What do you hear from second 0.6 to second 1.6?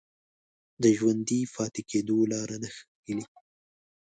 د ژوندي